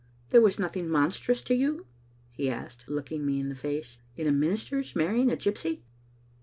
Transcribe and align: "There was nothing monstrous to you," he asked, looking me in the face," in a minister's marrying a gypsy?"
"There 0.31 0.41
was 0.41 0.57
nothing 0.57 0.89
monstrous 0.89 1.43
to 1.43 1.53
you," 1.53 1.85
he 2.31 2.49
asked, 2.49 2.85
looking 2.87 3.23
me 3.23 3.39
in 3.39 3.49
the 3.49 3.55
face," 3.55 3.99
in 4.17 4.25
a 4.25 4.31
minister's 4.31 4.95
marrying 4.95 5.31
a 5.31 5.37
gypsy?" 5.37 5.81